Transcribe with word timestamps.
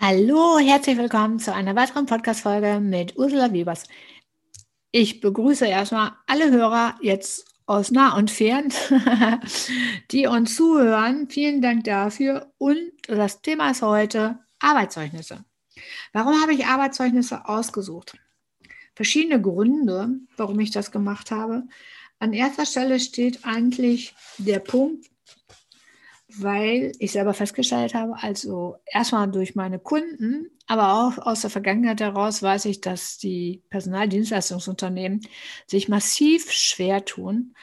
Hallo, 0.00 0.60
herzlich 0.60 0.96
willkommen 0.96 1.40
zu 1.40 1.52
einer 1.52 1.74
weiteren 1.74 2.06
Podcast-Folge 2.06 2.78
mit 2.78 3.16
Ursula 3.18 3.52
Wiebers. 3.52 3.82
Ich 4.92 5.18
begrüße 5.18 5.66
erstmal 5.66 6.12
alle 6.28 6.52
Hörer 6.52 6.94
jetzt 7.02 7.44
aus 7.66 7.90
nah 7.90 8.16
und 8.16 8.30
fern, 8.30 8.72
die 10.12 10.28
uns 10.28 10.54
zuhören. 10.54 11.28
Vielen 11.28 11.60
Dank 11.60 11.82
dafür. 11.82 12.52
Und 12.58 12.92
das 13.08 13.42
Thema 13.42 13.72
ist 13.72 13.82
heute 13.82 14.38
Arbeitszeugnisse. 14.60 15.44
Warum 16.12 16.40
habe 16.40 16.54
ich 16.54 16.64
Arbeitszeugnisse 16.64 17.48
ausgesucht? 17.48 18.16
Verschiedene 18.94 19.42
Gründe, 19.42 20.10
warum 20.36 20.60
ich 20.60 20.70
das 20.70 20.92
gemacht 20.92 21.32
habe. 21.32 21.64
An 22.20 22.32
erster 22.34 22.66
Stelle 22.66 23.00
steht 23.00 23.44
eigentlich 23.44 24.14
der 24.38 24.60
Punkt, 24.60 25.10
weil 26.36 26.92
ich 26.98 27.12
selber 27.12 27.32
festgestellt 27.32 27.94
habe, 27.94 28.14
also 28.20 28.76
erstmal 28.86 29.30
durch 29.30 29.54
meine 29.54 29.78
Kunden, 29.78 30.50
aber 30.66 31.02
auch 31.02 31.18
aus 31.18 31.40
der 31.40 31.50
Vergangenheit 31.50 32.00
heraus 32.00 32.42
weiß 32.42 32.66
ich, 32.66 32.80
dass 32.82 33.16
die 33.16 33.62
Personaldienstleistungsunternehmen 33.70 35.22
sich 35.66 35.88
massiv 35.88 36.52
schwer 36.52 37.04
tun, 37.04 37.54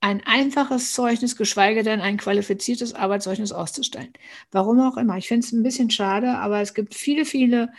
ein 0.00 0.22
einfaches 0.24 0.94
Zeugnis, 0.94 1.36
geschweige 1.36 1.82
denn 1.84 2.00
ein 2.00 2.16
qualifiziertes 2.16 2.94
Arbeitszeugnis 2.94 3.52
auszustellen. 3.52 4.12
Warum 4.50 4.80
auch 4.80 4.96
immer. 4.96 5.16
Ich 5.16 5.28
finde 5.28 5.46
es 5.46 5.52
ein 5.52 5.62
bisschen 5.62 5.90
schade, 5.90 6.38
aber 6.38 6.60
es 6.60 6.74
gibt 6.74 6.94
viele, 6.94 7.24
viele 7.24 7.72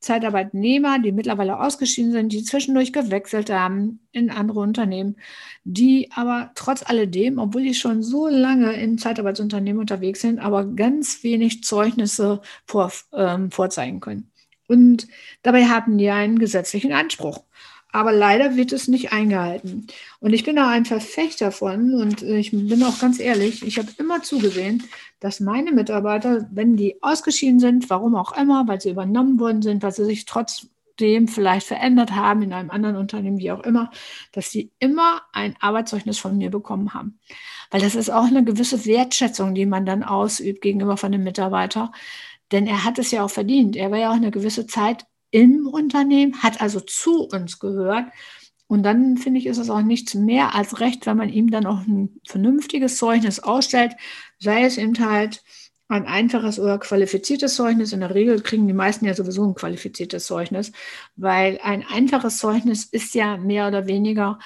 Zeitarbeitnehmer, 0.00 1.00
die 1.00 1.12
mittlerweile 1.12 1.60
ausgeschieden 1.60 2.12
sind, 2.12 2.32
die 2.32 2.44
zwischendurch 2.44 2.92
gewechselt 2.92 3.50
haben 3.50 4.00
in 4.12 4.30
andere 4.30 4.60
Unternehmen, 4.60 5.16
die 5.64 6.10
aber 6.14 6.52
trotz 6.54 6.82
alledem, 6.88 7.38
obwohl 7.38 7.64
die 7.64 7.74
schon 7.74 8.02
so 8.02 8.28
lange 8.28 8.72
in 8.74 8.98
Zeitarbeitsunternehmen 8.98 9.80
unterwegs 9.80 10.20
sind, 10.20 10.38
aber 10.38 10.64
ganz 10.64 11.22
wenig 11.24 11.64
Zeugnisse 11.64 12.40
vor, 12.66 12.92
ähm, 13.12 13.50
vorzeigen 13.50 14.00
können. 14.00 14.30
Und 14.68 15.08
dabei 15.42 15.64
haben 15.64 15.98
die 15.98 16.10
einen 16.10 16.38
gesetzlichen 16.38 16.92
Anspruch 16.92 17.42
aber 17.90 18.12
leider 18.12 18.56
wird 18.56 18.72
es 18.72 18.88
nicht 18.88 19.12
eingehalten. 19.12 19.86
Und 20.20 20.32
ich 20.32 20.44
bin 20.44 20.56
da 20.56 20.68
ein 20.68 20.84
Verfechter 20.84 21.52
von 21.52 21.94
und 21.94 22.22
ich 22.22 22.50
bin 22.50 22.82
auch 22.82 22.98
ganz 22.98 23.18
ehrlich, 23.18 23.66
ich 23.66 23.78
habe 23.78 23.88
immer 23.98 24.22
zugesehen, 24.22 24.84
dass 25.20 25.40
meine 25.40 25.72
Mitarbeiter, 25.72 26.46
wenn 26.52 26.76
die 26.76 27.02
ausgeschieden 27.02 27.60
sind, 27.60 27.88
warum 27.90 28.14
auch 28.14 28.36
immer, 28.36 28.68
weil 28.68 28.80
sie 28.80 28.90
übernommen 28.90 29.40
worden 29.40 29.62
sind, 29.62 29.82
weil 29.82 29.92
sie 29.92 30.04
sich 30.04 30.26
trotzdem 30.26 31.28
vielleicht 31.28 31.66
verändert 31.66 32.12
haben 32.12 32.42
in 32.42 32.52
einem 32.52 32.70
anderen 32.70 32.96
Unternehmen, 32.96 33.38
wie 33.38 33.52
auch 33.52 33.64
immer, 33.64 33.90
dass 34.32 34.50
sie 34.50 34.70
immer 34.78 35.22
ein 35.32 35.56
Arbeitszeugnis 35.60 36.18
von 36.18 36.36
mir 36.36 36.50
bekommen 36.50 36.92
haben. 36.92 37.18
Weil 37.70 37.80
das 37.80 37.94
ist 37.94 38.10
auch 38.10 38.24
eine 38.24 38.44
gewisse 38.44 38.84
Wertschätzung, 38.84 39.54
die 39.54 39.66
man 39.66 39.86
dann 39.86 40.02
ausübt 40.02 40.60
gegenüber 40.60 40.96
von 40.96 41.12
dem 41.12 41.24
Mitarbeiter. 41.24 41.92
Denn 42.52 42.66
er 42.66 42.84
hat 42.84 42.98
es 42.98 43.10
ja 43.10 43.24
auch 43.24 43.30
verdient. 43.30 43.76
Er 43.76 43.90
war 43.90 43.98
ja 43.98 44.10
auch 44.10 44.16
eine 44.16 44.30
gewisse 44.30 44.66
Zeit 44.66 45.06
im 45.30 45.66
Unternehmen, 45.66 46.42
hat 46.42 46.60
also 46.60 46.80
zu 46.80 47.24
uns 47.28 47.58
gehört. 47.58 48.06
Und 48.66 48.82
dann 48.82 49.16
finde 49.16 49.40
ich, 49.40 49.46
ist 49.46 49.58
es 49.58 49.70
auch 49.70 49.80
nichts 49.82 50.14
mehr 50.14 50.54
als 50.54 50.80
recht, 50.80 51.06
wenn 51.06 51.16
man 51.16 51.30
ihm 51.30 51.50
dann 51.50 51.66
auch 51.66 51.80
ein 51.86 52.20
vernünftiges 52.26 52.98
Zeugnis 52.98 53.40
ausstellt, 53.40 53.92
sei 54.38 54.64
es 54.64 54.76
eben 54.76 54.98
halt 54.98 55.42
ein 55.88 56.06
einfaches 56.06 56.60
oder 56.60 56.78
qualifiziertes 56.78 57.54
Zeugnis. 57.54 57.92
In 57.92 58.00
der 58.00 58.14
Regel 58.14 58.42
kriegen 58.42 58.66
die 58.66 58.74
meisten 58.74 59.06
ja 59.06 59.14
sowieso 59.14 59.44
ein 59.44 59.54
qualifiziertes 59.54 60.26
Zeugnis, 60.26 60.72
weil 61.16 61.58
ein 61.62 61.82
einfaches 61.82 62.38
Zeugnis 62.38 62.84
ist 62.84 63.14
ja 63.14 63.38
mehr 63.38 63.68
oder 63.68 63.86
weniger 63.86 64.38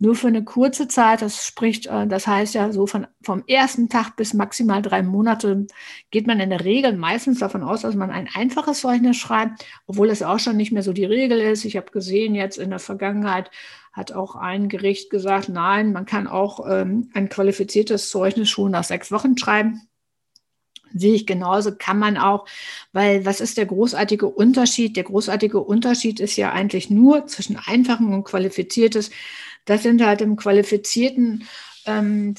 nur 0.00 0.14
für 0.16 0.28
eine 0.28 0.42
kurze 0.42 0.88
Zeit. 0.88 1.22
Das 1.22 1.46
spricht, 1.46 1.86
äh, 1.86 2.06
das 2.06 2.26
heißt 2.26 2.54
ja 2.54 2.72
so 2.72 2.86
von, 2.86 3.06
vom 3.22 3.44
ersten 3.46 3.88
Tag 3.88 4.16
bis 4.16 4.34
maximal 4.34 4.82
drei 4.82 5.02
Monate 5.02 5.66
geht 6.10 6.26
man 6.26 6.40
in 6.40 6.50
der 6.50 6.64
Regel 6.64 6.96
meistens 6.96 7.38
davon 7.38 7.62
aus, 7.62 7.82
dass 7.82 7.94
man 7.94 8.10
ein 8.10 8.28
einfaches 8.34 8.80
Zeugnis 8.80 9.18
schreibt, 9.18 9.64
obwohl 9.86 10.10
es 10.10 10.22
auch 10.22 10.40
schon 10.40 10.56
nicht 10.56 10.72
mehr 10.72 10.82
so 10.82 10.92
die 10.92 11.04
Regel 11.04 11.38
ist. 11.38 11.64
Ich 11.64 11.76
habe 11.76 11.92
gesehen, 11.92 12.34
jetzt 12.34 12.56
in 12.56 12.70
der 12.70 12.78
Vergangenheit 12.78 13.50
hat 13.92 14.12
auch 14.12 14.36
ein 14.36 14.68
Gericht 14.68 15.10
gesagt, 15.10 15.48
nein, 15.50 15.92
man 15.92 16.06
kann 16.06 16.26
auch 16.26 16.66
ähm, 16.68 17.10
ein 17.12 17.28
qualifiziertes 17.28 18.08
Zeugnis 18.08 18.48
schon 18.48 18.70
nach 18.70 18.84
sechs 18.84 19.12
Wochen 19.12 19.36
schreiben. 19.36 19.82
Sehe 20.92 21.14
ich 21.14 21.26
genauso, 21.26 21.72
kann 21.76 21.98
man 21.98 22.16
auch, 22.16 22.46
weil 22.92 23.24
was 23.24 23.40
ist 23.40 23.58
der 23.58 23.66
großartige 23.66 24.26
Unterschied? 24.26 24.96
Der 24.96 25.04
großartige 25.04 25.60
Unterschied 25.60 26.18
ist 26.18 26.36
ja 26.36 26.50
eigentlich 26.52 26.90
nur 26.90 27.26
zwischen 27.26 27.56
einfachem 27.64 28.12
und 28.12 28.24
qualifiziertes. 28.24 29.10
Das 29.64 29.82
sind 29.82 30.04
halt 30.04 30.20
im 30.20 30.36
qualifizierten 30.36 31.48
ähm, 31.86 32.34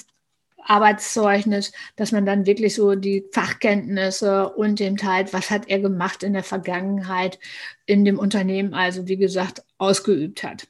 Arbeitszeugnis, 0.64 1.72
dass 1.96 2.12
man 2.12 2.26
dann 2.26 2.46
wirklich 2.46 2.76
so 2.76 2.96
die 2.96 3.26
Fachkenntnisse 3.32 4.50
und 4.50 4.80
den 4.80 4.98
Teil, 4.98 5.26
was 5.32 5.50
hat 5.50 5.70
er 5.70 5.80
gemacht 5.80 6.24
in 6.24 6.34
der 6.34 6.44
Vergangenheit 6.44 7.40
in 7.86 8.06
dem 8.06 8.20
Unternehmen, 8.20 8.74
also 8.74 9.08
wie 9.08 9.18
gesagt, 9.18 9.64
ausgeübt 9.78 10.44
hat. 10.44 10.68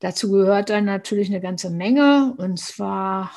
Dazu 0.00 0.30
gehört 0.30 0.70
dann 0.70 0.84
natürlich 0.84 1.28
eine 1.28 1.40
ganze 1.40 1.70
Menge 1.70 2.34
und 2.36 2.58
zwar 2.58 3.32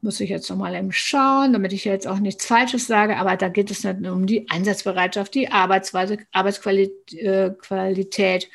muss 0.00 0.20
ich 0.20 0.30
jetzt 0.30 0.48
nochmal 0.48 0.76
eben 0.76 0.92
schauen, 0.92 1.52
damit 1.52 1.72
ich 1.72 1.84
jetzt 1.84 2.06
auch 2.06 2.20
nichts 2.20 2.46
Falsches 2.46 2.86
sage, 2.86 3.16
aber 3.16 3.36
da 3.36 3.48
geht 3.48 3.72
es 3.72 3.82
dann 3.82 4.06
um 4.06 4.26
die 4.26 4.48
Einsatzbereitschaft, 4.48 5.34
die 5.34 5.50
Arbeitsweise, 5.50 6.18
Arbeitsqualität 6.30 8.44
äh, 8.44 8.48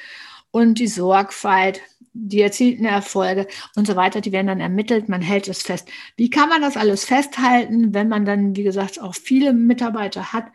und 0.52 0.80
die 0.80 0.88
Sorgfalt, 0.88 1.82
die 2.14 2.42
erzielten 2.42 2.86
Erfolge 2.86 3.48
und 3.76 3.88
so 3.88 3.96
weiter, 3.96 4.22
die 4.22 4.32
werden 4.32 4.48
dann 4.48 4.60
ermittelt, 4.60 5.10
man 5.10 5.22
hält 5.22 5.48
es 5.48 5.64
fest. 5.64 5.90
Wie 6.16 6.30
kann 6.30 6.50
man 6.50 6.62
das 6.62 6.78
alles 6.78 7.06
festhalten, 7.06 7.94
wenn 7.94 8.08
man 8.08 8.26
dann, 8.26 8.56
wie 8.56 8.64
gesagt, 8.64 9.02
auch 9.02 9.16
viele 9.16 9.54
Mitarbeiter 9.54 10.32
hat, 10.34 10.46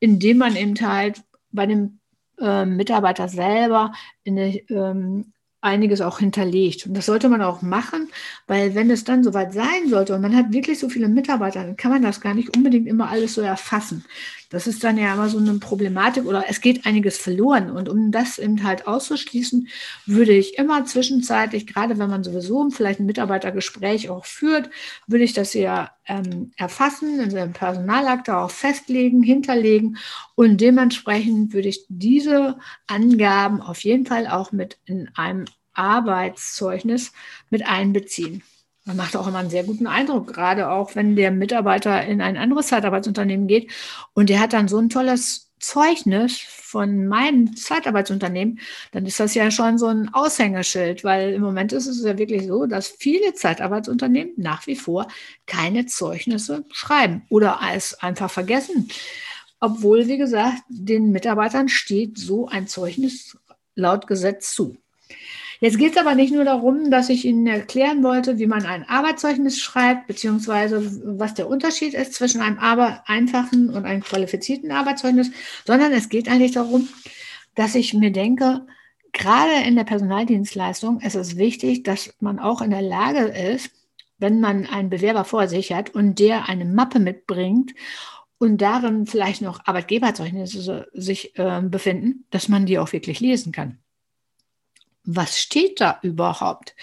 indem 0.00 0.38
man 0.38 0.56
eben 0.56 0.74
halt 0.80 1.22
bei 1.50 1.66
dem 1.66 2.00
äh, 2.40 2.64
Mitarbeiter 2.64 3.28
selber 3.28 3.92
in 4.22 4.38
eine 4.38 4.56
ähm, 4.68 5.32
einiges 5.60 6.00
auch 6.00 6.20
hinterlegt. 6.20 6.86
Und 6.86 6.94
das 6.94 7.06
sollte 7.06 7.28
man 7.28 7.42
auch 7.42 7.62
machen, 7.62 8.08
weil 8.46 8.74
wenn 8.74 8.90
es 8.90 9.04
dann 9.04 9.24
soweit 9.24 9.52
sein 9.52 9.88
sollte 9.88 10.14
und 10.14 10.20
man 10.20 10.36
hat 10.36 10.52
wirklich 10.52 10.78
so 10.78 10.88
viele 10.88 11.08
Mitarbeiter, 11.08 11.64
dann 11.64 11.76
kann 11.76 11.90
man 11.90 12.02
das 12.02 12.20
gar 12.20 12.34
nicht 12.34 12.56
unbedingt 12.56 12.86
immer 12.86 13.08
alles 13.08 13.34
so 13.34 13.40
erfassen. 13.40 14.04
Das 14.50 14.66
ist 14.66 14.82
dann 14.82 14.96
ja 14.96 15.12
immer 15.12 15.28
so 15.28 15.38
eine 15.38 15.54
Problematik 15.58 16.24
oder 16.24 16.44
es 16.48 16.62
geht 16.62 16.86
einiges 16.86 17.18
verloren. 17.18 17.70
Und 17.70 17.88
um 17.88 18.10
das 18.10 18.38
eben 18.38 18.64
halt 18.64 18.86
auszuschließen, 18.86 19.68
würde 20.06 20.32
ich 20.32 20.56
immer 20.56 20.86
zwischenzeitlich, 20.86 21.66
gerade 21.66 21.98
wenn 21.98 22.08
man 22.08 22.24
sowieso 22.24 22.70
vielleicht 22.70 23.00
ein 23.00 23.06
Mitarbeitergespräch 23.06 24.08
auch 24.08 24.24
führt, 24.24 24.70
würde 25.06 25.24
ich 25.24 25.34
das 25.34 25.52
ja 25.52 25.90
ähm, 26.06 26.52
erfassen, 26.56 27.20
in 27.20 27.30
seinem 27.30 27.52
Personalakte 27.52 28.36
auch 28.38 28.50
festlegen, 28.50 29.22
hinterlegen 29.22 29.98
und 30.34 30.60
dementsprechend 30.60 31.52
würde 31.52 31.68
ich 31.68 31.84
diese 31.88 32.58
Angaben 32.86 33.60
auf 33.60 33.80
jeden 33.80 34.06
Fall 34.06 34.26
auch 34.26 34.52
mit 34.52 34.78
in 34.86 35.10
einem 35.14 35.44
Arbeitszeugnis 35.74 37.12
mit 37.50 37.66
einbeziehen. 37.66 38.42
Man 38.88 38.96
macht 38.96 39.16
auch 39.16 39.26
immer 39.28 39.40
einen 39.40 39.50
sehr 39.50 39.64
guten 39.64 39.86
Eindruck, 39.86 40.32
gerade 40.32 40.70
auch 40.70 40.94
wenn 40.94 41.14
der 41.14 41.30
Mitarbeiter 41.30 42.06
in 42.06 42.22
ein 42.22 42.38
anderes 42.38 42.68
Zeitarbeitsunternehmen 42.68 43.46
geht 43.46 43.70
und 44.14 44.30
der 44.30 44.40
hat 44.40 44.54
dann 44.54 44.66
so 44.66 44.78
ein 44.78 44.88
tolles 44.88 45.50
Zeugnis 45.60 46.38
von 46.38 47.06
meinem 47.06 47.54
Zeitarbeitsunternehmen, 47.54 48.60
dann 48.92 49.04
ist 49.04 49.20
das 49.20 49.34
ja 49.34 49.50
schon 49.50 49.76
so 49.76 49.88
ein 49.88 50.08
Aushängeschild, 50.14 51.04
weil 51.04 51.34
im 51.34 51.42
Moment 51.42 51.74
ist 51.74 51.86
es 51.86 52.02
ja 52.02 52.16
wirklich 52.16 52.46
so, 52.46 52.64
dass 52.64 52.88
viele 52.88 53.34
Zeitarbeitsunternehmen 53.34 54.32
nach 54.38 54.66
wie 54.66 54.76
vor 54.76 55.06
keine 55.44 55.84
Zeugnisse 55.84 56.64
schreiben 56.72 57.26
oder 57.28 57.60
es 57.74 57.92
einfach 57.92 58.30
vergessen. 58.30 58.88
Obwohl, 59.60 60.08
wie 60.08 60.16
gesagt, 60.16 60.62
den 60.70 61.12
Mitarbeitern 61.12 61.68
steht 61.68 62.16
so 62.16 62.48
ein 62.48 62.68
Zeugnis 62.68 63.36
laut 63.74 64.06
Gesetz 64.06 64.54
zu. 64.54 64.78
Jetzt 65.60 65.78
geht 65.78 65.92
es 65.92 65.98
aber 65.98 66.14
nicht 66.14 66.32
nur 66.32 66.44
darum, 66.44 66.90
dass 66.90 67.08
ich 67.08 67.24
Ihnen 67.24 67.46
erklären 67.48 68.04
wollte, 68.04 68.38
wie 68.38 68.46
man 68.46 68.64
ein 68.64 68.88
Arbeitszeugnis 68.88 69.58
schreibt, 69.58 70.06
beziehungsweise 70.06 71.18
was 71.18 71.34
der 71.34 71.48
Unterschied 71.48 71.94
ist 71.94 72.14
zwischen 72.14 72.40
einem 72.40 72.58
einfachen 72.58 73.70
und 73.70 73.84
einem 73.84 74.02
qualifizierten 74.02 74.70
Arbeitszeugnis, 74.70 75.32
sondern 75.66 75.92
es 75.92 76.08
geht 76.08 76.28
eigentlich 76.28 76.52
darum, 76.52 76.88
dass 77.56 77.74
ich 77.74 77.92
mir 77.92 78.12
denke, 78.12 78.66
gerade 79.12 79.66
in 79.66 79.74
der 79.74 79.82
Personaldienstleistung 79.82 81.00
ist 81.00 81.16
es 81.16 81.36
wichtig, 81.36 81.82
dass 81.82 82.14
man 82.20 82.38
auch 82.38 82.62
in 82.62 82.70
der 82.70 82.82
Lage 82.82 83.26
ist, 83.26 83.72
wenn 84.18 84.40
man 84.40 84.64
einen 84.66 84.90
Bewerber 84.90 85.24
vor 85.24 85.48
sich 85.48 85.72
hat 85.72 85.90
und 85.90 86.20
der 86.20 86.48
eine 86.48 86.66
Mappe 86.66 87.00
mitbringt 87.00 87.74
und 88.38 88.58
darin 88.62 89.06
vielleicht 89.06 89.42
noch 89.42 89.66
Arbeitgeberzeugnisse 89.66 90.86
sich 90.92 91.36
äh, 91.36 91.62
befinden, 91.62 92.26
dass 92.30 92.48
man 92.48 92.64
die 92.66 92.78
auch 92.78 92.92
wirklich 92.92 93.18
lesen 93.18 93.50
kann 93.50 93.78
was 95.08 95.38
steht 95.38 95.80
da 95.80 95.98
überhaupt? 96.02 96.76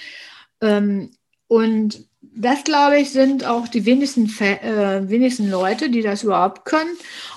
Ähm, 0.59 1.11
und 1.47 2.05
das, 2.21 2.63
glaube 2.63 2.99
ich, 2.99 3.11
sind 3.11 3.45
auch 3.45 3.67
die 3.67 3.85
wenigsten, 3.85 4.25
äh, 4.39 5.07
wenigsten 5.07 5.49
Leute, 5.49 5.89
die 5.89 6.01
das 6.01 6.23
überhaupt 6.23 6.65
können. 6.65 6.89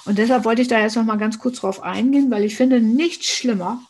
Und 0.07 0.19
deshalb 0.19 0.45
wollte 0.45 0.63
ich 0.63 0.69
da 0.69 0.81
jetzt 0.81 0.97
noch 0.97 1.05
mal 1.05 1.19
ganz 1.19 1.39
kurz 1.39 1.61
drauf 1.61 1.83
eingehen, 1.83 2.31
weil 2.31 2.45
ich 2.45 2.57
finde 2.57 2.81
nichts 2.81 3.27
schlimmer, 3.27 3.83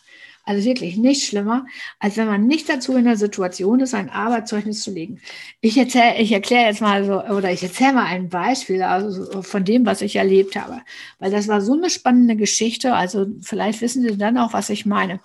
Also 0.49 0.65
wirklich 0.65 0.97
nicht 0.97 1.27
schlimmer, 1.27 1.67
als 1.99 2.17
wenn 2.17 2.27
man 2.27 2.47
nicht 2.47 2.71
dazu 2.71 2.97
in 2.97 3.05
der 3.05 3.19
Situation 3.19 3.81
ist, 3.81 3.93
ein 3.93 4.09
Arbeitszeugnis 4.09 4.81
zu 4.81 4.91
legen. 4.91 5.21
Ich 5.61 5.77
erzähle, 5.77 6.17
ich 6.17 6.33
erkläre 6.33 6.69
jetzt 6.69 6.81
mal 6.81 7.05
so, 7.05 7.23
oder 7.23 7.53
ich 7.53 7.62
erzähle 7.62 7.93
mal 7.93 8.06
ein 8.06 8.31
Beispiel 8.31 8.83
also 8.83 9.43
von 9.43 9.67
dem, 9.67 9.85
was 9.85 10.00
ich 10.00 10.17
erlebt 10.17 10.56
habe. 10.56 10.81
Weil 11.19 11.31
das 11.31 11.49
war 11.49 11.61
so 11.61 11.75
eine 11.75 11.91
spannende 11.91 12.35
Geschichte. 12.35 12.95
Also 12.95 13.27
vielleicht 13.43 13.83
wissen 13.83 14.03
Sie 14.03 14.17
dann 14.17 14.39
auch, 14.39 14.55
was 14.55 14.71
ich 14.71 14.87
meine. 14.87 15.21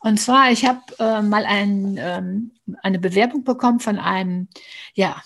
Und 0.00 0.20
zwar, 0.20 0.50
ich 0.50 0.66
habe 0.66 0.82
äh, 0.98 1.22
mal 1.22 1.46
ein, 1.46 1.98
ähm, 1.98 2.50
eine 2.82 2.98
Bewerbung 2.98 3.44
bekommen 3.44 3.80
von 3.80 3.98
einem, 3.98 4.48
ja, 4.92 5.16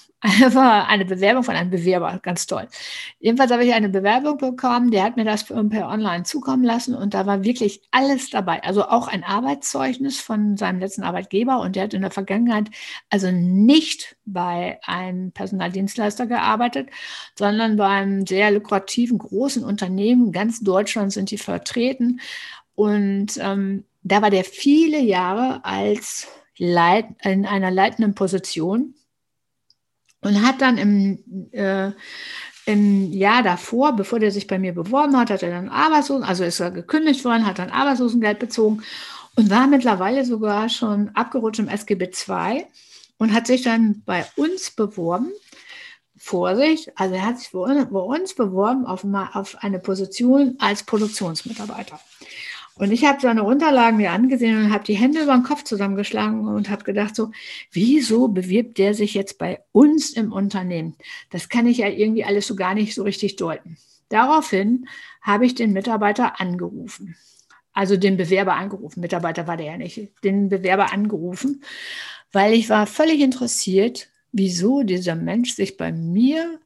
war 0.54 0.88
eine 0.88 1.04
Bewerbung 1.04 1.42
von 1.42 1.56
einem 1.56 1.70
Bewerber, 1.70 2.20
ganz 2.22 2.46
toll. 2.46 2.68
Jedenfalls 3.18 3.50
habe 3.50 3.64
ich 3.64 3.74
eine 3.74 3.88
Bewerbung 3.88 4.38
bekommen, 4.38 4.92
der 4.92 5.02
hat 5.02 5.16
mir 5.16 5.24
das 5.24 5.44
per 5.44 5.88
Online 5.88 6.22
zukommen 6.22 6.62
lassen 6.62 6.94
und 6.94 7.14
da 7.14 7.26
war 7.26 7.42
wirklich 7.42 7.82
alles 7.90 8.30
dabei. 8.30 8.62
Also 8.62 8.84
auch 8.84 9.08
ein 9.08 9.24
Arbeitszeugnis 9.24 10.20
von 10.20 10.56
seinem 10.56 10.78
letzten 10.78 11.02
Arbeitgeber 11.02 11.60
und 11.60 11.74
der 11.74 11.84
hat 11.84 11.94
in 11.94 12.02
der 12.02 12.12
Vergangenheit 12.12 12.68
also 13.10 13.32
nicht 13.32 14.16
bei 14.24 14.78
einem 14.84 15.32
Personaldienstleister 15.32 16.26
gearbeitet, 16.26 16.90
sondern 17.36 17.76
bei 17.76 17.88
einem 17.88 18.24
sehr 18.24 18.52
lukrativen 18.52 19.18
großen 19.18 19.64
Unternehmen. 19.64 20.30
Ganz 20.30 20.60
Deutschland 20.60 21.12
sind 21.12 21.32
die 21.32 21.38
vertreten 21.38 22.20
und 22.76 23.38
ähm, 23.40 23.84
da 24.04 24.22
war 24.22 24.30
der 24.30 24.44
viele 24.44 25.00
Jahre 25.00 25.64
als 25.64 26.28
Leit 26.58 27.06
in 27.22 27.44
einer 27.44 27.70
leitenden 27.70 28.14
Position 28.14 28.94
und 30.22 30.46
hat 30.46 30.62
dann 30.62 30.78
im, 30.78 31.50
äh, 31.52 31.90
im 32.64 33.12
Jahr 33.12 33.42
davor, 33.42 33.94
bevor 33.94 34.20
der 34.20 34.30
sich 34.30 34.46
bei 34.46 34.58
mir 34.58 34.72
beworben 34.72 35.16
hat, 35.18 35.30
hat 35.30 35.42
er 35.42 35.50
dann 35.50 35.68
Arbeitslosen, 35.68 36.24
also 36.24 36.44
ist 36.44 36.60
er 36.60 36.70
gekündigt 36.70 37.24
worden, 37.24 37.46
hat 37.46 37.58
dann 37.58 37.70
Arbeitslosengeld 37.70 38.38
bezogen 38.38 38.82
und 39.36 39.50
war 39.50 39.66
mittlerweile 39.66 40.24
sogar 40.24 40.68
schon 40.68 41.10
abgerutscht 41.10 41.58
im 41.58 41.68
SGB 41.68 42.10
II 42.28 42.64
und 43.18 43.32
hat 43.32 43.46
sich 43.46 43.62
dann 43.62 44.02
bei 44.04 44.24
uns 44.36 44.70
beworben. 44.70 45.32
Vorsicht, 46.16 46.92
also 46.94 47.16
er 47.16 47.26
hat 47.26 47.40
sich 47.40 47.50
bei 47.50 47.58
uns 47.58 48.34
beworben 48.34 48.86
auf, 48.86 49.04
auf 49.32 49.56
eine 49.58 49.80
Position 49.80 50.54
als 50.60 50.84
Produktionsmitarbeiter. 50.84 51.98
Und 52.76 52.90
ich 52.90 53.04
habe 53.04 53.20
seine 53.20 53.44
Unterlagen 53.44 53.98
mir 53.98 54.12
angesehen 54.12 54.56
und 54.56 54.72
habe 54.72 54.84
die 54.84 54.94
Hände 54.94 55.22
über 55.22 55.34
den 55.34 55.42
Kopf 55.42 55.62
zusammengeschlagen 55.64 56.48
und 56.48 56.70
habe 56.70 56.84
gedacht, 56.84 57.14
so, 57.14 57.30
wieso 57.70 58.28
bewirbt 58.28 58.78
der 58.78 58.94
sich 58.94 59.14
jetzt 59.14 59.38
bei 59.38 59.60
uns 59.72 60.10
im 60.10 60.32
Unternehmen? 60.32 60.96
Das 61.30 61.48
kann 61.48 61.66
ich 61.66 61.78
ja 61.78 61.88
irgendwie 61.88 62.24
alles 62.24 62.46
so 62.46 62.56
gar 62.56 62.74
nicht 62.74 62.94
so 62.94 63.02
richtig 63.02 63.36
deuten. 63.36 63.76
Daraufhin 64.08 64.88
habe 65.20 65.46
ich 65.46 65.54
den 65.54 65.72
Mitarbeiter 65.72 66.40
angerufen. 66.40 67.16
Also 67.74 67.96
den 67.96 68.16
Bewerber 68.16 68.54
angerufen. 68.54 69.00
Mitarbeiter 69.00 69.46
war 69.46 69.56
der 69.56 69.66
ja 69.66 69.76
nicht. 69.78 70.08
Den 70.24 70.48
Bewerber 70.48 70.92
angerufen, 70.92 71.62
weil 72.32 72.52
ich 72.52 72.68
war 72.68 72.86
völlig 72.86 73.20
interessiert, 73.20 74.08
wieso 74.32 74.82
dieser 74.82 75.14
Mensch 75.14 75.54
sich 75.54 75.76
bei 75.76 75.92
mir 75.92 76.58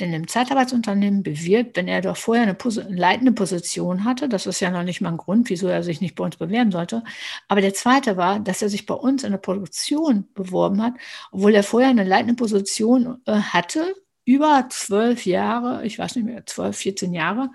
in 0.00 0.14
einem 0.14 0.28
Zeitarbeitsunternehmen 0.28 1.22
bewirbt, 1.22 1.76
wenn 1.76 1.88
er 1.88 2.00
doch 2.00 2.16
vorher 2.16 2.44
eine, 2.44 2.54
Pos 2.54 2.78
eine 2.78 2.96
leitende 2.96 3.32
Position 3.32 4.04
hatte. 4.04 4.28
Das 4.28 4.46
ist 4.46 4.60
ja 4.60 4.70
noch 4.70 4.82
nicht 4.82 5.00
mal 5.00 5.10
ein 5.10 5.16
Grund, 5.16 5.50
wieso 5.50 5.68
er 5.68 5.82
sich 5.82 6.00
nicht 6.00 6.14
bei 6.14 6.24
uns 6.24 6.36
bewerben 6.36 6.72
sollte. 6.72 7.02
Aber 7.48 7.60
der 7.60 7.74
zweite 7.74 8.16
war, 8.16 8.40
dass 8.40 8.62
er 8.62 8.68
sich 8.68 8.86
bei 8.86 8.94
uns 8.94 9.24
in 9.24 9.32
der 9.32 9.38
Produktion 9.38 10.28
beworben 10.34 10.82
hat, 10.82 10.94
obwohl 11.32 11.54
er 11.54 11.62
vorher 11.62 11.90
eine 11.90 12.04
leitende 12.04 12.34
Position 12.34 13.20
äh, 13.26 13.34
hatte, 13.34 13.94
über 14.24 14.66
zwölf 14.70 15.26
Jahre, 15.26 15.84
ich 15.84 15.98
weiß 15.98 16.16
nicht 16.16 16.24
mehr, 16.24 16.46
zwölf, 16.46 16.76
14 16.76 17.12
Jahre, 17.14 17.50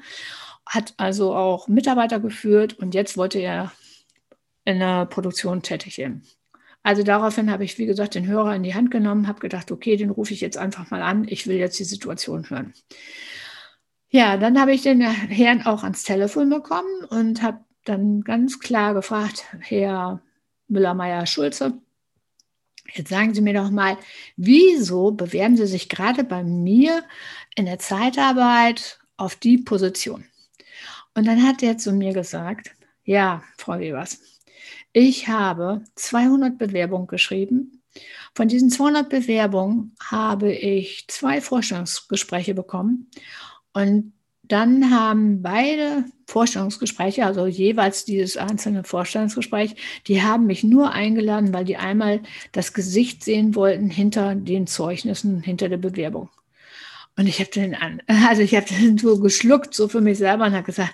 hat 0.66 0.94
also 0.98 1.36
auch 1.36 1.68
Mitarbeiter 1.68 2.20
geführt 2.20 2.74
und 2.80 2.94
jetzt 2.94 3.18
wollte 3.18 3.40
er 3.40 3.72
in 4.66 4.80
der 4.80 5.06
Produktion 5.06 5.62
tätig 5.62 5.98
werden. 5.98 6.24
Also 6.86 7.02
daraufhin 7.02 7.50
habe 7.50 7.64
ich, 7.64 7.80
wie 7.80 7.88
gesagt, 7.88 8.14
den 8.14 8.28
Hörer 8.28 8.56
in 8.56 8.62
die 8.62 8.76
Hand 8.76 8.92
genommen, 8.92 9.28
habe 9.28 9.40
gedacht, 9.40 9.72
okay, 9.72 9.98
den 9.98 10.12
rufe 10.12 10.36
ich 10.36 10.40
jetzt 10.40 10.56
einfach 10.56 10.92
mal 10.92 11.02
an. 11.02 11.26
Ich 11.28 11.48
will 11.48 11.58
jetzt 11.58 11.80
die 11.80 11.84
Situation 11.84 12.48
hören. 12.48 12.76
Ja, 14.10 14.38
dann 14.38 14.62
habe 14.62 14.72
ich 14.72 14.84
den 14.84 15.02
Herrn 15.02 15.66
auch 15.66 15.82
ans 15.82 16.04
Telefon 16.04 16.48
bekommen 16.52 17.06
und 17.10 17.42
habe 17.42 17.62
dann 17.86 18.22
ganz 18.22 18.60
klar 18.60 18.94
gefragt, 18.94 19.46
Herr 19.62 20.22
Müller-Meyer-Schulze, 20.68 21.74
jetzt 22.94 23.10
sagen 23.10 23.34
Sie 23.34 23.42
mir 23.42 23.56
doch 23.56 23.72
mal, 23.72 23.98
wieso 24.38 25.10
bewerben 25.10 25.58
Sie 25.58 25.66
sich 25.66 25.90
gerade 25.90 26.24
bei 26.24 26.44
mir 26.44 27.04
in 27.56 27.66
der 27.66 27.80
Zeitarbeit 27.80 29.00
auf 29.18 29.36
die 29.36 29.58
Position? 29.58 30.26
Und 31.16 31.26
dann 31.26 31.42
hat 31.42 31.64
er 31.64 31.80
zu 31.80 31.94
mir 31.94 32.14
gesagt, 32.14 32.76
ja, 33.06 33.42
Frau 33.58 33.80
Webers, 33.80 34.20
ich 34.98 35.28
habe 35.28 35.82
200 35.96 36.58
Bewerbungen 36.58 37.08
geschrieben. 37.08 37.82
Von 38.34 38.48
diesen 38.48 38.70
200 38.70 39.10
Bewerbungen 39.10 39.94
habe 40.02 40.54
ich 40.54 41.04
zwei 41.10 41.42
Vorstellungsgespräche 41.42 42.54
bekommen. 42.54 43.12
Und 43.74 44.14
dann 44.44 44.92
haben 44.92 45.42
beide 45.42 46.06
Vorstellungsgespräche, 46.28 47.26
also 47.26 47.46
jeweils 47.46 48.06
dieses 48.06 48.38
einzelne 48.38 48.86
Vorstellungsgespräch, 48.86 49.76
die 50.08 50.24
haben 50.24 50.46
mich 50.46 50.64
nur 50.64 50.94
eingeladen, 50.94 51.54
weil 51.54 51.66
die 51.66 51.76
einmal 51.76 52.22
das 52.54 52.72
Gesicht 52.72 53.22
sehen 53.22 53.54
wollten 53.54 53.90
hinter 53.90 54.34
den 54.34 54.66
Zeugnissen, 54.66 55.42
hinter 55.42 55.68
der 55.68 55.76
Bewerbung. 55.76 56.30
Und 57.18 57.28
ich 57.28 57.42
habe 57.42 57.52
den 57.52 57.76
an, 57.76 58.02
also 58.30 58.42
ich 58.44 58.56
habe 58.56 58.66
den 58.66 58.98
so 58.98 59.20
geschluckt, 59.20 59.74
so 59.74 59.90
für 59.90 60.00
mich 60.00 60.20
selber 60.20 60.46
und 60.46 60.54
habe 60.54 60.64
gesagt, 60.64 60.94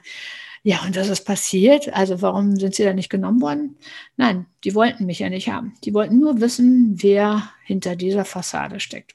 ja, 0.63 0.81
und 0.85 0.95
das 0.95 1.09
ist 1.09 1.25
passiert. 1.25 1.91
Also 1.93 2.21
warum 2.21 2.55
sind 2.57 2.75
sie 2.75 2.83
da 2.83 2.93
nicht 2.93 3.09
genommen 3.09 3.41
worden? 3.41 3.77
Nein, 4.15 4.45
die 4.63 4.75
wollten 4.75 5.05
mich 5.05 5.19
ja 5.19 5.29
nicht 5.29 5.49
haben. 5.49 5.73
Die 5.83 5.93
wollten 5.93 6.19
nur 6.19 6.39
wissen, 6.39 7.01
wer 7.01 7.51
hinter 7.65 7.95
dieser 7.95 8.25
Fassade 8.25 8.79
steckt. 8.79 9.13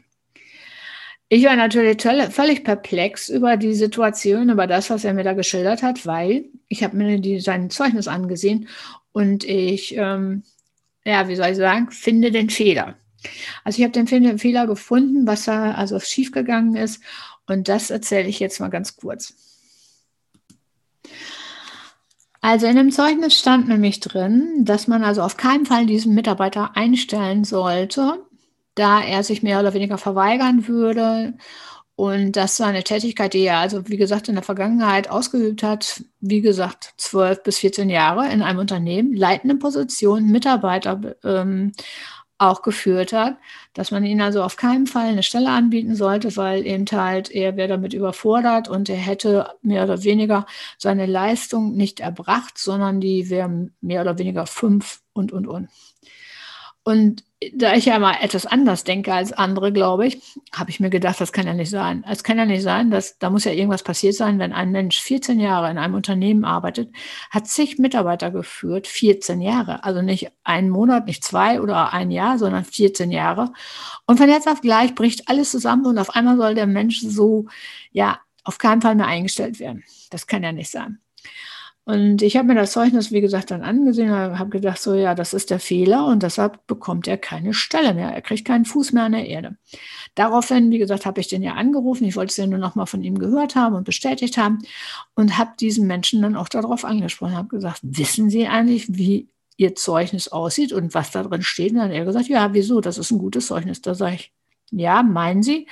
Ich 1.28 1.44
war 1.44 1.56
natürlich 1.56 2.02
völlig 2.02 2.62
perplex 2.62 3.28
über 3.28 3.56
die 3.56 3.74
Situation, 3.74 4.50
über 4.50 4.66
das, 4.68 4.90
was 4.90 5.04
er 5.04 5.12
mir 5.12 5.24
da 5.24 5.32
geschildert 5.32 5.82
hat, 5.82 6.06
weil 6.06 6.46
ich 6.68 6.84
habe 6.84 6.96
mir 6.96 7.18
die, 7.18 7.40
sein 7.40 7.68
Zeugnis 7.70 8.06
angesehen 8.06 8.68
und 9.10 9.42
ich, 9.42 9.96
ähm, 9.96 10.44
ja, 11.04 11.28
wie 11.28 11.34
soll 11.34 11.48
ich 11.48 11.56
sagen, 11.56 11.90
finde 11.90 12.30
den 12.30 12.48
Fehler. 12.48 12.94
Also 13.64 13.78
ich 13.78 13.84
habe 13.84 14.06
den 14.06 14.38
Fehler 14.38 14.68
gefunden, 14.68 15.26
was 15.26 15.46
da 15.46 15.72
also 15.72 15.98
schiefgegangen 15.98 16.76
ist 16.76 17.02
und 17.46 17.68
das 17.68 17.90
erzähle 17.90 18.28
ich 18.28 18.38
jetzt 18.38 18.60
mal 18.60 18.68
ganz 18.68 18.96
kurz. 18.96 19.34
Also 22.48 22.68
in 22.68 22.76
dem 22.76 22.92
Zeugnis 22.92 23.36
stand 23.36 23.66
nämlich 23.66 23.98
drin, 23.98 24.64
dass 24.64 24.86
man 24.86 25.02
also 25.02 25.22
auf 25.22 25.36
keinen 25.36 25.66
Fall 25.66 25.84
diesen 25.84 26.14
Mitarbeiter 26.14 26.76
einstellen 26.76 27.42
sollte, 27.42 28.24
da 28.76 29.00
er 29.00 29.24
sich 29.24 29.42
mehr 29.42 29.58
oder 29.58 29.74
weniger 29.74 29.98
verweigern 29.98 30.68
würde 30.68 31.34
und 31.96 32.36
dass 32.36 32.56
seine 32.56 32.84
Tätigkeit, 32.84 33.34
die 33.34 33.40
er 33.40 33.58
also 33.58 33.88
wie 33.88 33.96
gesagt 33.96 34.28
in 34.28 34.36
der 34.36 34.44
Vergangenheit 34.44 35.10
ausgeübt 35.10 35.64
hat, 35.64 36.04
wie 36.20 36.40
gesagt 36.40 36.94
12 36.98 37.42
bis 37.42 37.58
14 37.58 37.90
Jahre 37.90 38.30
in 38.30 38.42
einem 38.42 38.60
Unternehmen, 38.60 39.12
leitende 39.16 39.56
Position, 39.56 40.30
Mitarbeiter 40.30 41.16
ähm, 41.24 41.72
auch 42.38 42.62
geführt 42.62 43.12
hat, 43.12 43.36
dass 43.72 43.90
man 43.90 44.04
ihnen 44.04 44.20
also 44.20 44.42
auf 44.42 44.56
keinen 44.56 44.86
Fall 44.86 45.06
eine 45.06 45.22
Stelle 45.22 45.50
anbieten 45.50 45.96
sollte, 45.96 46.36
weil 46.36 46.66
eben 46.66 46.84
halt 46.92 47.30
er 47.30 47.56
wäre 47.56 47.68
damit 47.68 47.94
überfordert 47.94 48.68
und 48.68 48.88
er 48.88 48.96
hätte 48.96 49.54
mehr 49.62 49.84
oder 49.84 50.02
weniger 50.04 50.46
seine 50.76 51.06
Leistung 51.06 51.74
nicht 51.76 52.00
erbracht, 52.00 52.58
sondern 52.58 53.00
die 53.00 53.30
wäre 53.30 53.70
mehr 53.80 54.02
oder 54.02 54.18
weniger 54.18 54.46
fünf 54.46 55.00
und, 55.14 55.32
und, 55.32 55.46
und. 55.46 55.68
Und 56.86 57.24
da 57.54 57.74
ich 57.74 57.86
ja 57.86 57.98
mal 57.98 58.14
etwas 58.20 58.46
anders 58.46 58.84
denke 58.84 59.12
als 59.12 59.32
andere, 59.32 59.72
glaube 59.72 60.06
ich, 60.06 60.22
habe 60.54 60.70
ich 60.70 60.78
mir 60.78 60.88
gedacht, 60.88 61.20
das 61.20 61.32
kann 61.32 61.44
ja 61.44 61.52
nicht 61.52 61.70
sein. 61.70 62.04
Es 62.08 62.22
kann 62.22 62.38
ja 62.38 62.44
nicht 62.44 62.62
sein, 62.62 62.92
dass 62.92 63.18
da 63.18 63.28
muss 63.28 63.42
ja 63.42 63.50
irgendwas 63.50 63.82
passiert 63.82 64.14
sein, 64.14 64.38
wenn 64.38 64.52
ein 64.52 64.70
Mensch 64.70 65.00
14 65.00 65.40
Jahre 65.40 65.68
in 65.68 65.78
einem 65.78 65.94
Unternehmen 65.94 66.44
arbeitet, 66.44 66.94
hat 67.30 67.48
zig 67.48 67.78
Mitarbeiter 67.78 68.30
geführt, 68.30 68.86
14 68.86 69.40
Jahre, 69.40 69.82
also 69.82 70.00
nicht 70.00 70.30
einen 70.44 70.70
Monat, 70.70 71.06
nicht 71.06 71.24
zwei 71.24 71.60
oder 71.60 71.92
ein 71.92 72.12
Jahr, 72.12 72.38
sondern 72.38 72.64
14 72.64 73.10
Jahre. 73.10 73.52
Und 74.06 74.18
von 74.18 74.28
jetzt 74.28 74.46
auf 74.46 74.60
gleich 74.60 74.94
bricht 74.94 75.28
alles 75.28 75.50
zusammen 75.50 75.86
und 75.86 75.98
auf 75.98 76.10
einmal 76.10 76.36
soll 76.36 76.54
der 76.54 76.68
Mensch 76.68 77.00
so, 77.00 77.46
ja, 77.90 78.20
auf 78.44 78.58
keinen 78.58 78.80
Fall 78.80 78.94
mehr 78.94 79.08
eingestellt 79.08 79.58
werden. 79.58 79.82
Das 80.10 80.28
kann 80.28 80.44
ja 80.44 80.52
nicht 80.52 80.70
sein. 80.70 81.00
Und 81.88 82.20
ich 82.20 82.36
habe 82.36 82.48
mir 82.48 82.56
das 82.56 82.72
Zeugnis, 82.72 83.12
wie 83.12 83.20
gesagt, 83.20 83.52
dann 83.52 83.62
angesehen 83.62 84.10
und 84.10 84.40
habe 84.40 84.50
gedacht, 84.50 84.82
so 84.82 84.94
ja, 84.94 85.14
das 85.14 85.32
ist 85.32 85.50
der 85.50 85.60
Fehler 85.60 86.06
und 86.06 86.24
deshalb 86.24 86.66
bekommt 86.66 87.06
er 87.06 87.16
keine 87.16 87.54
Stelle 87.54 87.94
mehr. 87.94 88.10
Er 88.10 88.22
kriegt 88.22 88.44
keinen 88.44 88.64
Fuß 88.64 88.90
mehr 88.90 89.04
an 89.04 89.12
der 89.12 89.28
Erde. 89.28 89.56
Daraufhin, 90.16 90.72
wie 90.72 90.78
gesagt, 90.78 91.06
habe 91.06 91.20
ich 91.20 91.28
den 91.28 91.44
ja 91.44 91.54
angerufen. 91.54 92.04
Ich 92.04 92.16
wollte 92.16 92.30
es 92.30 92.38
ja 92.38 92.48
nur 92.48 92.58
noch 92.58 92.74
mal 92.74 92.86
von 92.86 93.04
ihm 93.04 93.20
gehört 93.20 93.54
haben 93.54 93.76
und 93.76 93.84
bestätigt 93.84 94.36
haben 94.36 94.58
und 95.14 95.38
habe 95.38 95.52
diesen 95.60 95.86
Menschen 95.86 96.22
dann 96.22 96.34
auch 96.34 96.48
darauf 96.48 96.84
angesprochen, 96.84 97.36
habe 97.36 97.48
gesagt, 97.48 97.78
wissen 97.84 98.30
Sie 98.30 98.48
eigentlich, 98.48 98.86
wie 98.96 99.28
Ihr 99.56 99.76
Zeugnis 99.76 100.26
aussieht 100.26 100.72
und 100.72 100.92
was 100.92 101.12
da 101.12 101.22
drin 101.22 101.42
steht? 101.42 101.70
Und 101.70 101.78
dann 101.78 101.90
hat 101.90 101.94
er 101.94 102.04
gesagt, 102.04 102.26
ja, 102.26 102.52
wieso? 102.52 102.80
Das 102.80 102.98
ist 102.98 103.12
ein 103.12 103.18
gutes 103.18 103.46
Zeugnis. 103.46 103.80
Da 103.80 103.94
sage 103.94 104.16
ich, 104.16 104.32
ja, 104.72 105.04
meinen 105.04 105.44
Sie, 105.44 105.68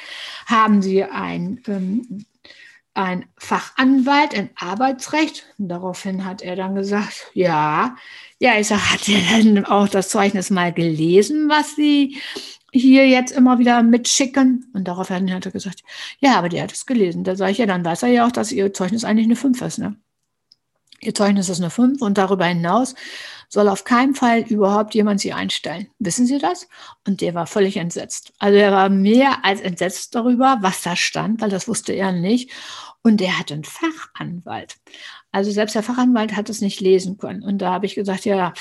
haben 0.47 0.80
Sie 0.80 1.02
ein 1.02 1.61
ähm, 1.66 2.25
ein 2.94 3.26
Fachanwalt 3.36 4.32
in 4.32 4.50
Arbeitsrecht. 4.56 5.44
Und 5.58 5.68
daraufhin 5.68 6.24
hat 6.24 6.42
er 6.42 6.56
dann 6.56 6.74
gesagt, 6.74 7.30
ja, 7.34 7.96
ja, 8.38 8.58
ich 8.58 8.68
sage, 8.68 8.90
hat 8.92 9.08
er 9.08 9.42
denn 9.42 9.64
auch 9.66 9.88
das 9.88 10.08
Zeugnis 10.08 10.50
mal 10.50 10.72
gelesen, 10.72 11.48
was 11.48 11.76
Sie 11.76 12.18
hier 12.72 13.08
jetzt 13.08 13.32
immer 13.32 13.58
wieder 13.58 13.82
mitschicken? 13.82 14.70
Und 14.72 14.88
daraufhin 14.88 15.32
hat 15.32 15.46
er 15.46 15.52
gesagt, 15.52 15.82
ja, 16.20 16.36
aber 16.36 16.48
der 16.48 16.62
hat 16.62 16.72
es 16.72 16.86
gelesen. 16.86 17.24
Da 17.24 17.36
sage 17.36 17.52
ich, 17.52 17.58
ja, 17.58 17.66
dann 17.66 17.84
weiß 17.84 18.04
er 18.04 18.08
ja 18.10 18.26
auch, 18.26 18.32
dass 18.32 18.52
Ihr 18.52 18.72
Zeugnis 18.72 19.04
eigentlich 19.04 19.26
eine 19.26 19.36
5 19.36 19.60
ist. 19.62 19.78
Ne? 19.78 19.96
Ihr 21.00 21.14
Zeugnis 21.14 21.48
ist 21.48 21.60
eine 21.60 21.70
5 21.70 22.00
und 22.00 22.18
darüber 22.18 22.46
hinaus 22.46 22.94
soll 23.54 23.68
auf 23.68 23.84
keinen 23.84 24.14
Fall 24.14 24.40
überhaupt 24.40 24.94
jemand 24.94 25.20
Sie 25.20 25.32
einstellen. 25.32 25.88
Wissen 25.99 26.26
Sie 26.26 26.38
das? 26.38 26.68
Und 27.06 27.23
der 27.23 27.34
war 27.34 27.46
völlig 27.46 27.78
entsetzt. 27.78 28.32
Also 28.38 28.58
er 28.58 28.73
war 28.73 28.90
mehr 28.90 29.44
als 29.44 29.61
entsetzt 29.61 30.14
darüber, 30.14 30.58
was 30.61 30.82
da 30.82 30.96
stand, 30.96 31.40
weil 31.40 31.50
das 31.50 31.66
wusste 31.66 31.92
er 31.92 32.12
nicht. 32.12 32.50
Und 33.02 33.20
er 33.20 33.38
hat 33.38 33.52
einen 33.52 33.64
Fachanwalt. 33.64 34.76
Also 35.30 35.50
selbst 35.50 35.75
der 35.75 35.82
Fachanwalt 35.82 36.37
hat 36.37 36.49
es 36.49 36.61
nicht 36.61 36.80
lesen 36.80 37.18
können. 37.18 37.42
Und 37.42 37.58
da 37.58 37.73
habe 37.73 37.87
ich 37.87 37.94
gesagt, 37.94 38.25
ja, 38.25 38.54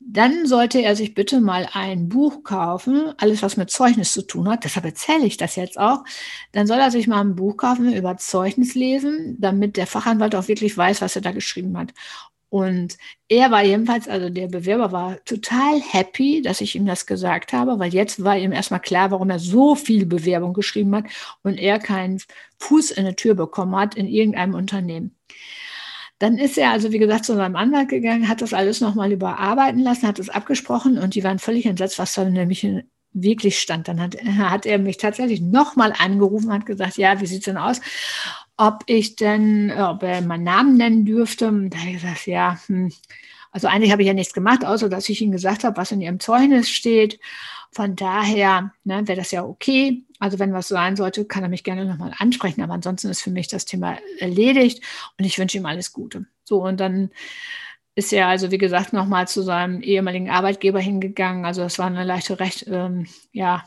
dann 0.00 0.46
sollte 0.46 0.80
er 0.82 0.96
sich 0.96 1.14
bitte 1.14 1.40
mal 1.40 1.68
ein 1.72 2.08
Buch 2.08 2.42
kaufen, 2.42 3.12
alles 3.18 3.42
was 3.42 3.56
mit 3.56 3.70
Zeugnis 3.70 4.12
zu 4.12 4.22
tun 4.22 4.48
hat. 4.48 4.64
Deshalb 4.64 4.86
erzähle 4.86 5.26
ich 5.26 5.36
das 5.36 5.56
jetzt 5.56 5.78
auch. 5.78 6.04
Dann 6.52 6.66
soll 6.66 6.78
er 6.78 6.90
sich 6.90 7.06
mal 7.06 7.20
ein 7.20 7.36
Buch 7.36 7.56
kaufen 7.56 7.92
über 7.92 8.16
Zeugnis 8.16 8.74
lesen, 8.74 9.36
damit 9.38 9.76
der 9.76 9.86
Fachanwalt 9.86 10.34
auch 10.34 10.48
wirklich 10.48 10.76
weiß, 10.76 11.00
was 11.00 11.16
er 11.16 11.22
da 11.22 11.32
geschrieben 11.32 11.76
hat. 11.78 11.92
Und 12.50 12.96
er 13.28 13.50
war 13.50 13.62
jedenfalls, 13.62 14.08
also 14.08 14.30
der 14.30 14.48
Bewerber 14.48 14.90
war 14.90 15.22
total 15.24 15.80
happy, 15.80 16.40
dass 16.40 16.62
ich 16.62 16.74
ihm 16.74 16.86
das 16.86 17.06
gesagt 17.06 17.52
habe, 17.52 17.78
weil 17.78 17.92
jetzt 17.92 18.24
war 18.24 18.38
ihm 18.38 18.52
erstmal 18.52 18.80
klar, 18.80 19.10
warum 19.10 19.28
er 19.28 19.38
so 19.38 19.74
viel 19.74 20.06
Bewerbung 20.06 20.54
geschrieben 20.54 20.94
hat 20.94 21.04
und 21.42 21.58
er 21.58 21.78
keinen 21.78 22.20
Fuß 22.58 22.92
in 22.92 23.04
die 23.06 23.14
Tür 23.14 23.34
bekommen 23.34 23.76
hat 23.76 23.96
in 23.96 24.06
irgendeinem 24.06 24.54
Unternehmen. 24.54 25.14
Dann 26.18 26.38
ist 26.38 26.58
er 26.58 26.70
also, 26.70 26.90
wie 26.90 26.98
gesagt, 26.98 27.26
zu 27.26 27.36
seinem 27.36 27.54
Anwalt 27.54 27.88
gegangen, 27.90 28.28
hat 28.28 28.42
das 28.42 28.52
alles 28.52 28.80
nochmal 28.80 29.12
überarbeiten 29.12 29.80
lassen, 29.80 30.08
hat 30.08 30.18
es 30.18 30.30
abgesprochen 30.30 30.98
und 30.98 31.14
die 31.14 31.22
waren 31.24 31.38
völlig 31.38 31.66
entsetzt, 31.66 31.98
was 31.98 32.14
da 32.14 32.24
nämlich 32.24 32.66
wirklich 33.12 33.58
stand. 33.58 33.88
Dann 33.88 34.00
hat, 34.00 34.16
hat 34.24 34.66
er 34.66 34.78
mich 34.78 34.96
tatsächlich 34.96 35.40
nochmal 35.40 35.92
angerufen, 35.98 36.52
hat 36.52 36.66
gesagt, 36.66 36.96
ja, 36.96 37.20
wie 37.20 37.26
sieht 37.26 37.40
es 37.40 37.44
denn 37.44 37.56
aus? 37.56 37.80
Ob 38.58 38.82
ich 38.86 39.16
denn, 39.16 39.70
äh, 39.70 39.80
ob 39.80 40.02
er 40.02 40.20
meinen 40.20 40.44
Namen 40.44 40.76
nennen 40.76 41.04
dürfte. 41.06 41.46
Da 41.70 41.78
habe 41.78 41.90
ich 41.90 42.02
gesagt, 42.02 42.26
ja, 42.26 42.58
hm. 42.66 42.92
also 43.52 43.68
eigentlich 43.68 43.92
habe 43.92 44.02
ich 44.02 44.08
ja 44.08 44.14
nichts 44.14 44.34
gemacht, 44.34 44.66
außer 44.66 44.90
dass 44.90 45.08
ich 45.08 45.22
ihm 45.22 45.30
gesagt 45.32 45.64
habe, 45.64 45.76
was 45.78 45.92
in 45.92 46.02
ihrem 46.02 46.20
Zeugnis 46.20 46.68
steht. 46.68 47.18
Von 47.70 47.96
daher 47.96 48.72
ne, 48.84 49.06
wäre 49.06 49.18
das 49.18 49.30
ja 49.30 49.44
okay. 49.44 50.04
Also 50.18 50.38
wenn 50.38 50.52
was 50.52 50.68
sein 50.68 50.96
sollte, 50.96 51.24
kann 51.24 51.44
er 51.44 51.48
mich 51.48 51.64
gerne 51.64 51.84
nochmal 51.84 52.12
ansprechen. 52.18 52.62
Aber 52.62 52.74
ansonsten 52.74 53.08
ist 53.08 53.22
für 53.22 53.30
mich 53.30 53.46
das 53.46 53.64
Thema 53.64 53.98
erledigt 54.18 54.82
und 55.18 55.24
ich 55.24 55.38
wünsche 55.38 55.58
ihm 55.58 55.66
alles 55.66 55.92
Gute. 55.92 56.26
So, 56.44 56.64
und 56.64 56.80
dann 56.80 57.10
ist 57.98 58.12
er 58.12 58.28
also, 58.28 58.52
wie 58.52 58.58
gesagt, 58.58 58.92
nochmal 58.92 59.26
zu 59.26 59.42
seinem 59.42 59.82
ehemaligen 59.82 60.30
Arbeitgeber 60.30 60.78
hingegangen. 60.78 61.44
Also 61.44 61.62
das 61.62 61.80
war 61.80 61.86
eine 61.86 62.04
leichte 62.04 62.38
Recht, 62.38 62.64
ähm, 62.68 63.08
ja, 63.32 63.64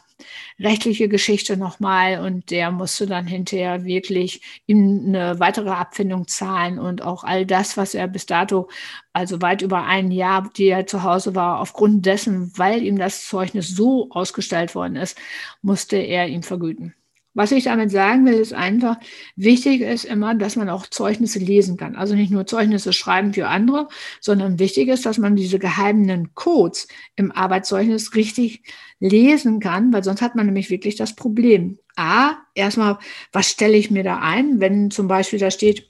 rechtliche 0.58 1.10
Geschichte 1.10 1.58
nochmal 1.58 2.20
und 2.26 2.50
der 2.50 2.72
musste 2.72 3.08
dann 3.08 3.28
hinterher 3.28 3.84
wirklich 3.84 4.42
ihm 4.68 5.04
eine 5.08 5.42
weitere 5.42 5.72
Abfindung 5.72 6.30
zahlen 6.30 6.80
und 6.80 7.02
auch 7.02 7.26
all 7.26 7.46
das, 7.46 7.76
was 7.76 7.94
er 7.94 8.08
bis 8.08 8.26
dato, 8.26 8.70
also 9.12 9.42
weit 9.42 9.64
über 9.64 9.84
ein 9.84 10.12
Jahr, 10.12 10.50
die 10.56 10.68
er 10.68 10.88
zu 10.88 11.04
Hause 11.04 11.36
war, 11.36 11.60
aufgrund 11.60 12.06
dessen, 12.06 12.58
weil 12.58 12.84
ihm 12.84 12.98
das 12.98 13.26
Zeugnis 13.28 13.68
so 13.76 14.12
ausgestellt 14.12 14.76
worden 14.76 14.96
ist, 14.96 15.18
musste 15.62 15.98
er 15.98 16.30
ihm 16.30 16.44
vergüten. 16.44 16.96
Was 17.34 17.52
ich 17.54 17.64
damit 17.64 17.92
sagen 17.92 18.26
will, 18.26 18.34
ist 18.34 18.54
einfach, 18.54 18.98
wichtig 19.38 19.82
ist 19.82 20.04
immer, 20.04 20.36
dass 20.36 20.58
man 20.58 20.70
auch 20.70 20.86
Zeugnisse 20.88 21.40
lesen 21.40 21.78
kann. 21.78 21.96
Also 21.96 22.14
nicht 22.14 22.32
nur 22.32 22.46
Zeugnisse 22.46 22.92
schreiben 22.92 23.34
für 23.34 23.48
andere, 23.48 23.88
sondern 24.20 24.60
wichtig 24.60 24.90
ist, 24.90 25.06
dass 25.06 25.18
man 25.18 25.38
diese 25.38 25.58
geheimen 25.58 26.36
Codes 26.36 26.90
im 27.16 27.32
Arbeitszeugnis 27.32 28.16
richtig 28.16 28.64
lesen 29.00 29.62
kann, 29.62 29.94
weil 29.94 30.04
sonst 30.04 30.22
hat 30.22 30.36
man 30.36 30.46
nämlich 30.46 30.70
wirklich 30.70 30.96
das 30.96 31.16
Problem. 31.16 31.80
A, 31.96 32.34
erstmal, 32.54 33.00
was 33.32 33.50
stelle 33.50 33.78
ich 33.78 33.92
mir 33.92 34.04
da 34.04 34.20
ein, 34.20 34.60
wenn 34.60 34.92
zum 34.92 35.08
Beispiel 35.08 35.40
da 35.40 35.52
steht, 35.52 35.88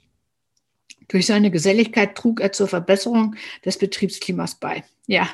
durch 1.08 1.26
seine 1.26 1.50
Geselligkeit 1.50 2.16
trug 2.16 2.40
er 2.40 2.52
zur 2.52 2.68
Verbesserung 2.68 3.34
des 3.64 3.78
Betriebsklimas 3.78 4.54
bei. 4.54 4.84
Ja, 5.06 5.28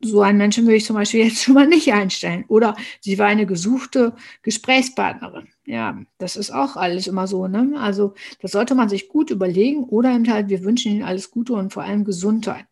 so 0.00 0.22
einen 0.22 0.38
Menschen 0.38 0.64
würde 0.64 0.76
ich 0.76 0.84
zum 0.84 0.96
Beispiel 0.96 1.24
jetzt 1.24 1.42
schon 1.42 1.54
mal 1.54 1.66
nicht 1.66 1.92
einstellen. 1.92 2.44
Oder 2.48 2.76
sie 3.00 3.18
war 3.18 3.26
eine 3.26 3.46
gesuchte 3.46 4.14
Gesprächspartnerin. 4.42 5.48
Ja, 5.66 6.00
das 6.18 6.36
ist 6.36 6.50
auch 6.50 6.76
alles 6.76 7.06
immer 7.06 7.26
so. 7.26 7.46
Ne? 7.46 7.74
Also 7.78 8.14
das 8.40 8.52
sollte 8.52 8.74
man 8.74 8.88
sich 8.88 9.08
gut 9.08 9.30
überlegen. 9.30 9.84
Oder 9.84 10.14
eben 10.14 10.30
halt, 10.32 10.48
wir 10.48 10.64
wünschen 10.64 10.92
ihnen 10.92 11.02
alles 11.02 11.30
Gute 11.30 11.52
und 11.52 11.72
vor 11.72 11.84
allem 11.84 12.04
Gesundheit. 12.04 12.64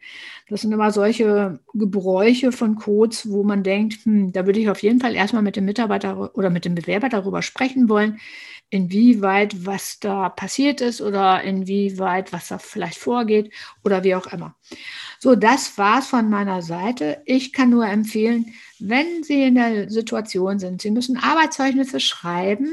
Das 0.49 0.63
sind 0.63 0.73
immer 0.73 0.91
solche 0.91 1.61
Gebräuche 1.75 2.53
von 2.53 2.77
Codes, 2.77 3.31
wo 3.31 3.45
man 3.45 3.63
denkt, 3.63 4.05
hm, 4.05 4.33
da 4.33 4.47
würde 4.47 4.61
ich 4.61 4.71
auf 4.71 4.83
jeden 4.83 5.01
Fall 5.01 5.15
erstmal 5.15 5.43
mit 5.43 5.57
dem 5.57 5.67
Mitarbeiter 5.67 6.35
oder 6.37 6.51
mit 6.51 6.65
dem 6.65 6.75
Bewerber 6.75 7.11
darüber 7.11 7.43
sprechen 7.43 7.89
wollen, 7.91 8.19
inwieweit 8.71 9.67
was 9.67 9.99
da 10.01 10.29
passiert 10.31 10.81
ist 10.81 11.01
oder 11.03 11.43
inwieweit 11.43 12.33
was 12.33 12.49
da 12.49 12.59
vielleicht 12.59 12.99
vorgeht 12.99 13.53
oder 13.85 14.05
wie 14.05 14.15
auch 14.15 14.27
immer. 14.33 14.57
So, 15.21 15.35
das 15.35 15.77
war's 15.79 16.07
von 16.07 16.31
meiner 16.31 16.63
Seite. 16.63 17.23
Ich 17.25 17.53
kann 17.53 17.71
nur 17.71 17.87
empfehlen, 17.87 18.55
wenn 18.79 19.25
Sie 19.25 19.43
in 19.43 19.57
der 19.57 19.91
Situation 19.91 20.61
sind, 20.61 20.81
Sie 20.81 20.93
müssen 20.93 21.17
Arbeitszeugnisse 21.17 21.99
schreiben, 21.99 22.69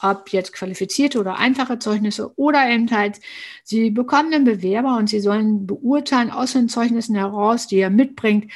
ob 0.00 0.30
jetzt 0.32 0.54
qualifizierte 0.54 1.20
oder 1.20 1.36
einfache 1.38 1.78
Zeugnisse 1.78 2.32
oder 2.38 2.68
eben 2.70 2.90
halt, 2.90 3.20
Sie 3.64 3.90
bekommen 3.90 4.32
einen 4.32 4.44
Bewerber 4.44 4.96
und 4.96 5.10
Sie 5.10 5.20
sollen 5.20 5.66
beurteilen 5.66 6.30
aus 6.30 6.54
den 6.54 6.70
Zeugnissen 6.70 7.16
heraus, 7.16 7.66
die 7.66 7.78
er 7.78 7.90
mitbringt, 7.90 8.50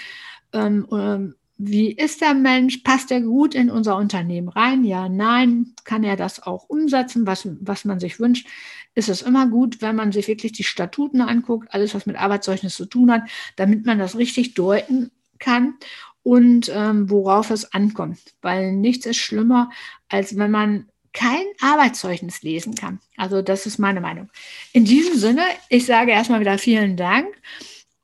ähm, 0.54 0.86
ähm, 0.90 1.34
wie 1.56 1.92
ist 1.92 2.20
der 2.20 2.34
Mensch? 2.34 2.78
Passt 2.78 3.12
er 3.12 3.20
gut 3.20 3.54
in 3.54 3.70
unser 3.70 3.96
Unternehmen 3.96 4.48
rein? 4.48 4.84
Ja, 4.84 5.08
nein. 5.08 5.74
Kann 5.84 6.02
er 6.02 6.16
das 6.16 6.42
auch 6.42 6.68
umsetzen, 6.68 7.26
was, 7.26 7.48
was 7.60 7.84
man 7.84 8.00
sich 8.00 8.18
wünscht? 8.18 8.48
Ist 8.94 9.08
es 9.08 9.22
immer 9.22 9.46
gut, 9.48 9.82
wenn 9.82 9.96
man 9.96 10.12
sich 10.12 10.28
wirklich 10.28 10.52
die 10.52 10.64
Statuten 10.64 11.20
anguckt, 11.20 11.72
alles, 11.72 11.94
was 11.94 12.06
mit 12.06 12.16
Arbeitszeugnis 12.16 12.76
zu 12.76 12.86
tun 12.86 13.10
hat, 13.10 13.22
damit 13.56 13.86
man 13.86 13.98
das 13.98 14.16
richtig 14.16 14.54
deuten 14.54 15.10
kann 15.38 15.74
und 16.22 16.70
ähm, 16.74 17.10
worauf 17.10 17.50
es 17.50 17.72
ankommt. 17.72 18.18
Weil 18.40 18.72
nichts 18.72 19.06
ist 19.06 19.18
schlimmer, 19.18 19.70
als 20.08 20.36
wenn 20.36 20.50
man 20.50 20.88
kein 21.12 21.44
Arbeitszeugnis 21.60 22.42
lesen 22.42 22.74
kann. 22.74 22.98
Also 23.16 23.40
das 23.40 23.66
ist 23.66 23.78
meine 23.78 24.00
Meinung. 24.00 24.28
In 24.72 24.84
diesem 24.84 25.16
Sinne, 25.16 25.44
ich 25.68 25.86
sage 25.86 26.10
erstmal 26.10 26.40
wieder 26.40 26.58
vielen 26.58 26.96
Dank 26.96 27.28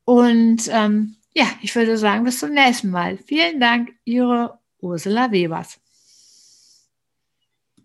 und 0.05 0.69
ähm, 0.73 1.17
ja, 1.35 1.47
ich 1.63 1.75
würde 1.75 1.97
sagen, 1.97 2.25
bis 2.25 2.39
zum 2.39 2.53
nächsten 2.53 2.91
Mal. 2.91 3.19
Vielen 3.19 3.61
Dank, 3.61 3.91
Ihre 4.05 4.59
Ursula 4.81 5.31
Webers. 5.31 5.79